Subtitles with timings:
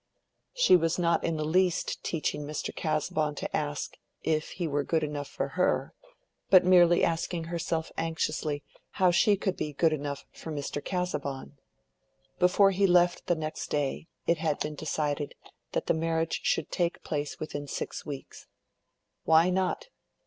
[0.55, 2.75] She was not in the least teaching Mr.
[2.75, 5.93] Casaubon to ask if he were good enough for her,
[6.49, 10.83] but merely asking herself anxiously how she could be good enough for Mr.
[10.83, 11.59] Casaubon.
[12.39, 15.35] Before he left the next day it had been decided
[15.73, 18.47] that the marriage should take place within six weeks.
[19.25, 19.87] Why not?